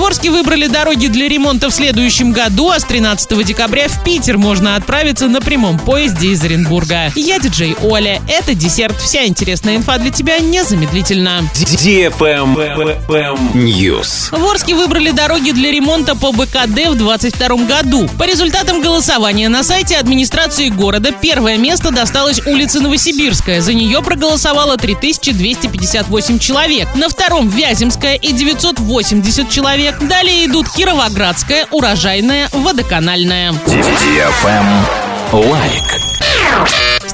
В 0.00 0.02
Орске 0.02 0.30
выбрали 0.30 0.66
дороги 0.66 1.08
для 1.08 1.28
ремонта 1.28 1.68
в 1.68 1.74
следующем 1.74 2.32
году, 2.32 2.70
а 2.70 2.80
с 2.80 2.84
13 2.84 3.44
декабря 3.44 3.86
в 3.86 4.02
Питер 4.02 4.38
можно 4.38 4.76
отправиться 4.76 5.28
на 5.28 5.42
прямом 5.42 5.78
поезде 5.78 6.28
из 6.28 6.42
Оренбурга. 6.42 7.12
Я 7.14 7.38
диджей 7.38 7.76
Оля. 7.82 8.22
Это 8.26 8.54
десерт. 8.54 8.98
Вся 8.98 9.26
интересная 9.26 9.76
инфа 9.76 9.98
для 9.98 10.10
тебя 10.10 10.38
незамедлительно. 10.38 11.42
News. 13.52 14.34
В 14.34 14.42
Орске 14.42 14.74
выбрали 14.74 15.10
дороги 15.10 15.50
для 15.50 15.70
ремонта 15.70 16.16
по 16.16 16.32
БКД 16.32 16.88
в 16.88 16.94
2022 16.94 17.48
году. 17.66 18.08
По 18.18 18.24
результатам 18.24 18.80
голосования 18.80 19.50
на 19.50 19.62
сайте 19.62 19.98
администрации 19.98 20.70
города 20.70 21.12
первое 21.12 21.58
место 21.58 21.90
досталось 21.90 22.40
улице 22.46 22.80
Новосибирская. 22.80 23.60
За 23.60 23.74
нее 23.74 24.00
проголосовало 24.00 24.78
3258 24.78 26.38
человек. 26.38 26.88
На 26.94 27.10
втором 27.10 27.50
Вяземская 27.50 28.14
и 28.14 28.32
980 28.32 29.50
человек. 29.50 29.89
Далее 30.00 30.46
идут 30.46 30.68
Кировоградская, 30.70 31.66
Урожайная, 31.70 32.48
Водоканальная. 32.52 33.52
Лайк. 35.32 35.99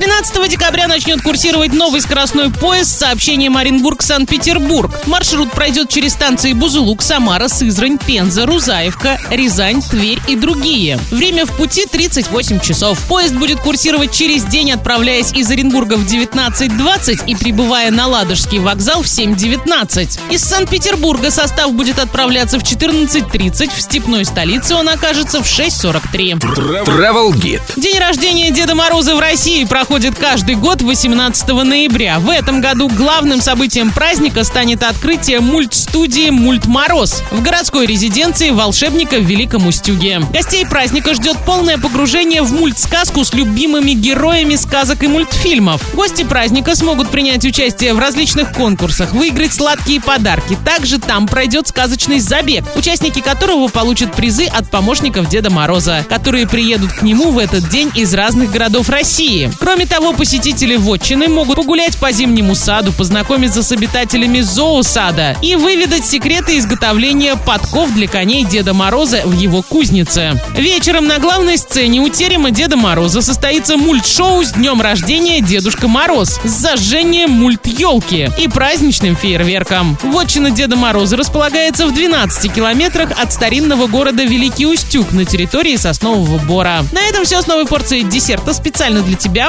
С 0.00 0.02
13 0.02 0.48
декабря 0.48 0.88
начнет 0.88 1.20
курсировать 1.20 1.74
новый 1.74 2.00
скоростной 2.00 2.50
поезд 2.50 2.90
с 2.90 3.00
сообщением 3.00 3.58
Оренбург-Санкт-Петербург. 3.58 4.90
Маршрут 5.04 5.52
пройдет 5.52 5.90
через 5.90 6.14
станции 6.14 6.54
Бузулук, 6.54 7.02
Самара, 7.02 7.48
Сызрань, 7.48 7.98
Пенза, 7.98 8.46
Рузаевка, 8.46 9.20
Рязань, 9.28 9.82
Тверь 9.82 10.18
и 10.26 10.36
другие. 10.36 10.98
Время 11.10 11.44
в 11.44 11.54
пути 11.54 11.84
38 11.84 12.60
часов. 12.60 12.98
Поезд 13.08 13.34
будет 13.34 13.60
курсировать 13.60 14.10
через 14.14 14.44
день, 14.44 14.72
отправляясь 14.72 15.32
из 15.32 15.50
Оренбурга 15.50 15.98
в 15.98 16.06
19.20 16.06 17.26
и 17.26 17.34
прибывая 17.34 17.90
на 17.90 18.06
Ладожский 18.06 18.58
вокзал 18.58 19.02
в 19.02 19.06
7.19. 19.06 20.18
Из 20.30 20.42
Санкт-Петербурга 20.42 21.30
состав 21.30 21.74
будет 21.74 21.98
отправляться 21.98 22.58
в 22.58 22.62
14.30, 22.62 23.70
в 23.76 23.82
степной 23.82 24.24
столице 24.24 24.74
он 24.74 24.88
окажется 24.88 25.42
в 25.42 25.46
6.43. 25.46 26.40
Travel 26.86 27.32
Guide. 27.32 27.60
День 27.76 27.98
рождения 27.98 28.50
Деда 28.50 28.74
Мороза 28.74 29.14
в 29.14 29.20
России 29.20 29.62
проходит 29.64 29.89
каждый 30.20 30.54
год 30.54 30.82
18 30.82 31.48
ноября. 31.48 32.20
В 32.20 32.30
этом 32.30 32.60
году 32.60 32.88
главным 32.88 33.40
событием 33.40 33.90
праздника 33.90 34.44
станет 34.44 34.84
открытие 34.84 35.40
мультстудии 35.40 36.30
«Мульт 36.30 36.66
Мороз» 36.66 37.22
в 37.32 37.42
городской 37.42 37.86
резиденции 37.86 38.50
волшебника 38.50 39.16
в 39.16 39.24
Великом 39.24 39.66
Устюге. 39.66 40.20
Гостей 40.32 40.64
праздника 40.64 41.12
ждет 41.14 41.36
полное 41.44 41.76
погружение 41.76 42.42
в 42.42 42.52
мультсказку 42.52 43.24
с 43.24 43.34
любимыми 43.34 43.90
героями 43.90 44.54
сказок 44.54 45.02
и 45.02 45.08
мультфильмов. 45.08 45.82
Гости 45.94 46.22
праздника 46.22 46.76
смогут 46.76 47.10
принять 47.10 47.44
участие 47.44 47.92
в 47.92 47.98
различных 47.98 48.52
конкурсах, 48.52 49.12
выиграть 49.12 49.52
сладкие 49.52 50.00
подарки. 50.00 50.56
Также 50.64 51.00
там 51.00 51.26
пройдет 51.26 51.66
сказочный 51.66 52.20
забег, 52.20 52.64
участники 52.76 53.20
которого 53.20 53.68
получат 53.68 54.14
призы 54.14 54.46
от 54.46 54.70
помощников 54.70 55.28
Деда 55.28 55.50
Мороза, 55.50 56.06
которые 56.08 56.46
приедут 56.46 56.92
к 56.92 57.02
нему 57.02 57.32
в 57.32 57.38
этот 57.38 57.68
день 57.68 57.90
из 57.96 58.14
разных 58.14 58.52
городов 58.52 58.88
России. 58.88 59.50
Кроме 59.80 59.88
того, 59.88 60.12
посетители 60.12 60.76
вотчины 60.76 61.28
могут 61.28 61.56
погулять 61.56 61.96
по 61.96 62.12
зимнему 62.12 62.54
саду, 62.54 62.92
познакомиться 62.92 63.62
с 63.62 63.72
обитателями 63.72 64.42
зоосада 64.42 65.38
и 65.40 65.56
выведать 65.56 66.04
секреты 66.04 66.58
изготовления 66.58 67.34
подков 67.34 67.90
для 67.94 68.06
коней 68.06 68.44
Деда 68.44 68.74
Мороза 68.74 69.22
в 69.24 69.32
его 69.32 69.62
кузнице. 69.62 70.38
Вечером 70.54 71.06
на 71.06 71.18
главной 71.18 71.56
сцене 71.56 72.00
у 72.00 72.10
терема 72.10 72.50
Деда 72.50 72.76
Мороза 72.76 73.22
состоится 73.22 73.78
мульт-шоу 73.78 74.44
с 74.44 74.52
днем 74.52 74.82
рождения 74.82 75.40
Дедушка 75.40 75.88
Мороз 75.88 76.38
с 76.44 76.50
зажжением 76.50 77.30
мульт-елки 77.30 78.28
и 78.36 78.48
праздничным 78.48 79.16
фейерверком. 79.16 79.96
Вотчина 80.02 80.50
Деда 80.50 80.76
Мороза 80.76 81.16
располагается 81.16 81.86
в 81.86 81.94
12 81.94 82.52
километрах 82.52 83.12
от 83.18 83.32
старинного 83.32 83.86
города 83.86 84.24
Великий 84.24 84.66
Устюг 84.66 85.12
на 85.12 85.24
территории 85.24 85.76
Соснового 85.76 86.36
Бора. 86.36 86.84
На 86.92 87.00
этом 87.08 87.24
все 87.24 87.40
с 87.40 87.46
новой 87.46 87.64
порцией 87.64 88.04
десерта 88.04 88.52
специально 88.52 89.00
для 89.00 89.16
тебя. 89.16 89.48